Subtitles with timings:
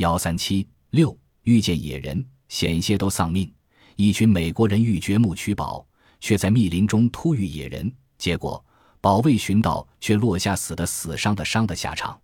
[0.00, 3.52] 幺三七六遇见野人，险些都丧命。
[3.96, 5.86] 一群美国人欲掘墓取宝，
[6.20, 8.64] 却在密林中突遇野人，结果
[9.02, 12.18] 保卫寻到，却落下死的死，伤的伤的下场。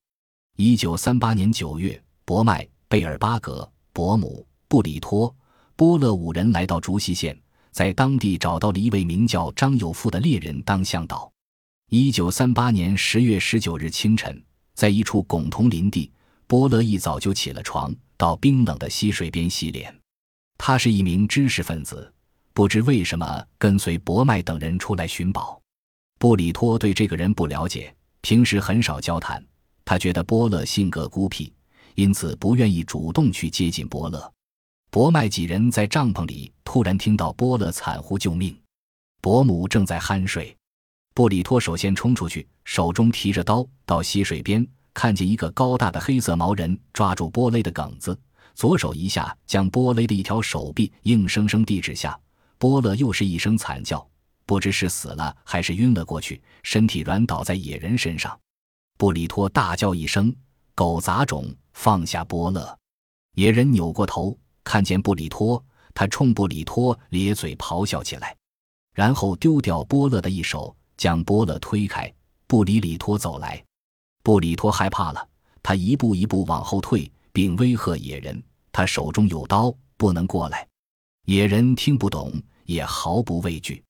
[0.56, 5.34] 一九三八年九月，博麦、贝尔巴格、伯姆、布里托、
[5.76, 7.38] 波勒五人来到竹溪县，
[7.72, 11.30] 在当地找到了一位名叫张有富的猎人当向导。
[11.90, 16.10] 一九三八年十月十九日清晨，在一处巩桐林地，
[16.48, 19.94] 波勒一早就起了床，到冰冷的溪水边洗脸。
[20.56, 22.12] 他是一名知识分子，
[22.52, 25.60] 不知为什么跟随博麦等人出来寻宝。
[26.18, 29.44] 布里托对这个人不了解，平时很少交谈。
[29.84, 31.52] 他觉得波勒性格孤僻，
[31.94, 34.32] 因此不愿意主动去接近波勒。
[34.90, 38.56] 博麦几人在帐篷里突然听到波勒惨呼救命，
[39.20, 40.56] 伯母正在酣睡。
[41.12, 44.66] 布里托首先冲出去，手中提着刀，到溪水边，
[44.96, 48.18] 看见一个高大的黑色毛人抓住波勒的梗子。
[48.54, 52.18] 左手一下将波勒的一条手臂硬生生地指下，
[52.56, 54.08] 波勒又是一声惨叫，
[54.46, 58.34] 不知是死了还是晕了过去，身体软倒在野人身上。
[58.96, 60.34] 布里托大叫一声
[60.74, 62.74] ：“狗杂种，放下波勒！”
[63.36, 68.34] 野人扭过头，看见布里托，他冲布里托咧嘴咆哮起来，
[68.94, 72.10] 然后丢掉波勒的一手，将波勒推开，
[72.46, 73.62] 布里里托走来。
[74.26, 75.28] 布里托害怕了，
[75.62, 77.08] 他一步一步往后退。
[77.32, 80.66] 并威吓野人，他手中有刀，不能过来。
[81.26, 82.32] 野人听不懂，
[82.64, 83.84] 也毫不畏惧。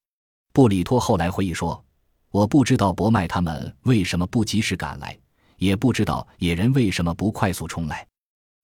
[0.53, 1.83] 布里托后来回忆说
[2.29, 5.17] ：“我不知道博麦他们为什么不及时赶来，
[5.55, 8.05] 也不知道野人为什么不快速冲来。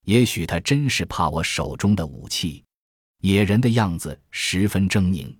[0.05, 2.63] 也许他真是怕我手中的武器。”
[3.23, 5.35] 野人的样子十分狰狞，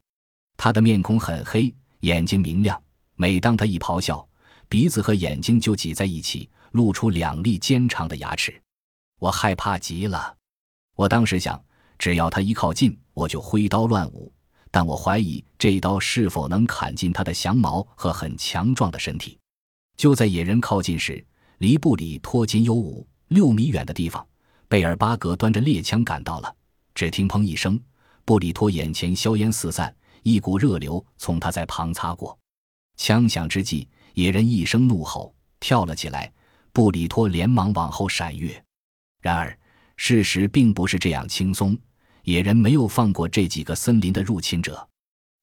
[0.58, 2.82] 他的面孔很黑，眼睛明亮。
[3.16, 4.28] 每当他一咆哮，
[4.68, 8.62] 鼻子和眼睛就挤在一起，露出两粒尖长的牙齿。
[9.20, 10.36] 我害怕极了，
[10.96, 11.64] 我当时想，
[11.98, 14.32] 只要他一靠近，我就挥刀乱舞。
[14.72, 19.38] 但我怀疑这一刀是否能砍进他的降毛和很强壮的身体。
[19.96, 21.24] 就在野人靠近时，
[21.60, 24.26] 离布里托仅有五六米远的地方，
[24.68, 26.56] 贝尔巴格端着猎枪赶到了。
[26.96, 27.80] 只听“砰”一声，
[28.26, 32.36] 布里托眼前硝烟四散，一股热流从他在旁擦过。
[32.98, 36.32] 枪响之际，野人一声怒吼，跳了起来。
[36.72, 38.64] 布里托连忙往后闪跃。
[39.22, 39.56] 然而，
[39.96, 41.78] 事实并不是这样轻松。
[42.24, 44.88] 野人没有放过这几个森林的入侵者。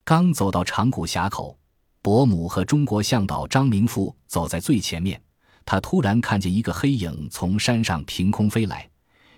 [0.04, 1.56] 刚走到长谷峡口，
[2.02, 5.22] 伯母和中国向导张明富走在最前面。
[5.64, 8.90] 他突然看见一个黑影从山上凭空飞来，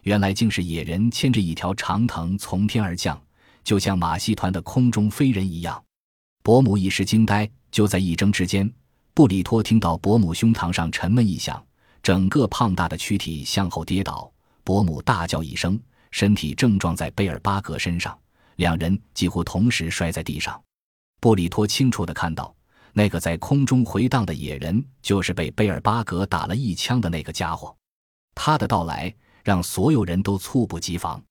[0.03, 3.21] 原来竟是野人牵着一条长藤从天而降，
[3.63, 5.85] 就像马戏团的空中飞人一样。
[6.43, 7.51] 伯母一时惊呆。
[7.73, 8.71] 就在一争之间，
[9.15, 11.63] 布里托听到伯母胸膛上沉闷一响。
[12.03, 14.29] 整个胖大的躯体向后跌倒，
[14.65, 15.79] 伯母大叫一声，
[16.11, 18.19] 身体正撞在贝尔巴格身上，
[18.57, 20.61] 两人几乎同时摔在地上。
[21.21, 22.53] 布里托清楚地看到，
[22.93, 27.77] 那个在空中回荡的野人就是被贝尔巴格打了一枪的那个家伙。
[28.35, 29.15] 他的到来
[29.45, 31.23] 让所有人都猝不及防。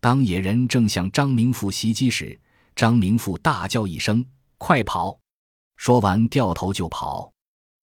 [0.00, 2.38] 当野人正向张明富袭击时，
[2.76, 4.22] 张明富大叫一声
[4.58, 5.18] ：“快跑！”
[5.80, 7.32] 说完掉头就跑。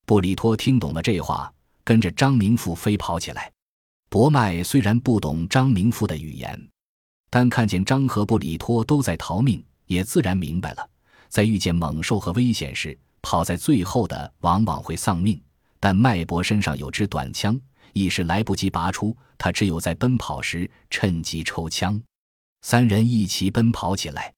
[0.05, 1.51] 布里托听懂了这话。
[1.83, 3.49] 跟着张明富飞跑起来。
[4.09, 6.69] 博麦虽然不懂张明富的语言，
[7.29, 10.89] 但看见张和布里托都在逃命，也自然明白了，
[11.29, 15.41] 在遇见猛兽和危险时，跑在最后的往往会丧命。
[15.79, 17.57] 但麦伯身上有支短枪，
[17.93, 21.99] 一时来不及拔出，他只有在奔跑时趁机抽枪。
[22.63, 24.33] 三人一起奔跑起来，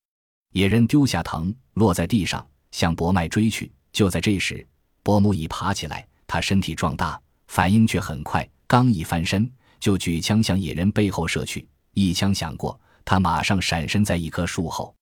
[0.52, 3.72] 野人丢下藤落在地上，向博麦追去。
[3.92, 4.66] 就在这时，
[5.04, 7.20] 伯母已爬起来，他身体壮大。
[7.48, 11.68] 反应却很快，刚一翻身，就举枪向野人背后射去。
[11.96, 14.94] 一枪响过，他马上闪身在一棵树后。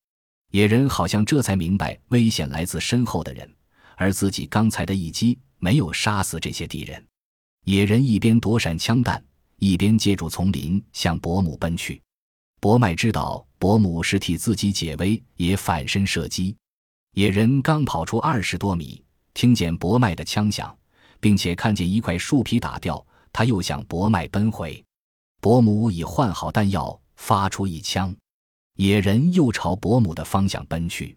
[0.50, 3.54] 野人好像这才明白危险来自身后的人，
[3.96, 7.06] 而自己刚才的一击没有杀死这些敌人。
[7.66, 9.22] 野人一边躲闪枪弹，
[9.58, 12.00] 一边借助丛林向伯母奔去。
[12.60, 16.56] 伯麦知道伯母是替自己解围，也反身射击。
[17.18, 19.02] 野人刚跑出二十多米，
[19.34, 20.72] 听见伯麦的枪响。
[21.18, 24.80] 并且看见一块树皮打掉，他又向博麦奔回。
[25.40, 28.14] 伯母已换好弹药，发出一枪，
[28.76, 31.16] 野人又朝伯母的方向奔去。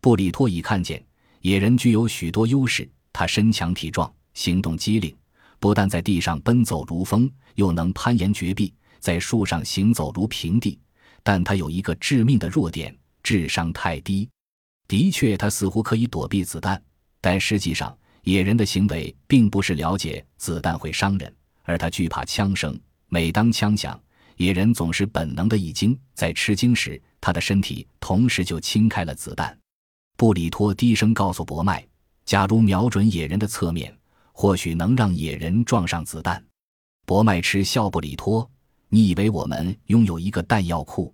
[0.00, 1.04] 布里托已看见
[1.42, 5.14] 野人具有许多优势，他身强体壮，行动机灵，
[5.58, 10.80] 不但在地上奔走如风，又能攀岩绝壁，在树上行走如平地。
[11.22, 14.26] 但他有一个致命的弱点：智商太低。
[14.88, 16.82] 的确，他似乎可以躲避子弹，
[17.20, 17.96] 但实际上。
[18.24, 21.30] 野人的行为并不是了解子弹会伤人，
[21.62, 22.80] 而他惧怕枪声。
[23.08, 24.00] 每当枪响，
[24.38, 29.54] 野人总是本能的一惊，在吃惊时，他的身体同时就轻开了子弹。
[30.16, 31.86] 布里托低声告诉博麦
[32.24, 33.94] ：“假如瞄准野人的侧面，
[34.32, 36.42] 或许能让野人撞上子弹。”
[37.04, 38.50] 博麦嗤笑：“布里托，
[38.88, 41.12] 你以为我们拥有一个弹药库？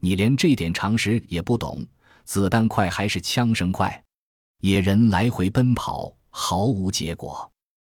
[0.00, 1.86] 你连这点常识也不懂。
[2.24, 4.04] 子弹快还是枪声快？
[4.60, 7.50] 野人来回奔跑，毫无结果。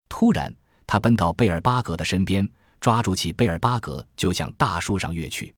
[0.08, 0.54] 突然，
[0.86, 2.48] 他奔到贝尔巴格的身边，
[2.80, 5.54] 抓住起贝尔巴格，就向大树上跃去。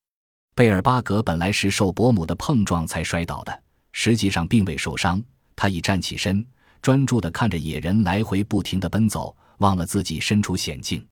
[0.54, 3.62] 贝尔巴格本来是受伯母的碰撞才摔倒的。
[3.92, 5.22] 实际上并未受伤，
[5.54, 6.46] 他已站起身，
[6.80, 11.06] 专注地看着野人来回不停地奔走，忘了自己身处险境，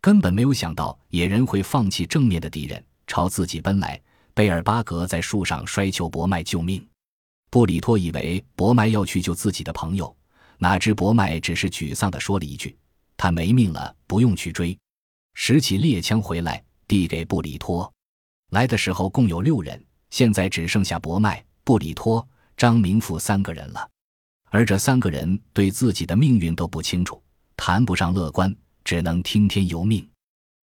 [0.00, 4.00] 根本没有想到野人会放弃正面的敌人，朝自己奔来。
[4.36, 6.86] 贝尔巴格在树上摔求博麦救命，
[7.48, 10.14] 布里托以为博麦要去救自己的朋友，
[10.58, 12.76] 哪知博麦只是沮丧地说了一句
[13.16, 14.78] ：“他没命了，不用去追。”
[15.32, 17.90] 拾起猎枪回来，递给布里托。
[18.50, 21.42] 来的时候共有六人，现在只剩下博麦。
[21.64, 22.28] 布里托、
[22.58, 23.88] 张明富三个人了，
[24.50, 27.22] 而这三个人对自己的命运都不清楚，
[27.56, 28.54] 谈不上乐观，
[28.84, 30.06] 只能听天由命。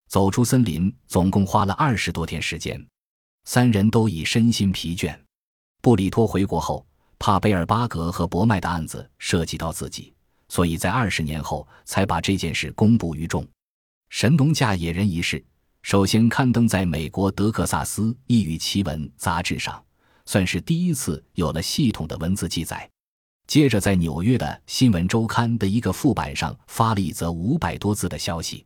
[0.10, 2.80] 走出森林，总共花了二十多天时间，
[3.46, 5.18] 三人都已身心疲倦。
[5.82, 6.86] 布里托回国后，
[7.20, 10.14] 怕贝尔巴格和博麦的案子涉及到自己，
[10.50, 13.48] 所以在二十年后才把这件事公布于众。
[14.10, 15.44] 神农架野人一事，
[15.82, 19.84] 首先刊登在美国德克萨斯异域奇闻杂志上。
[20.26, 22.90] 算是第一次有了系统的文字记载。
[23.46, 28.66] 接着，在纽约的新闻周刊的一个副版上发了一则五百多字的消息。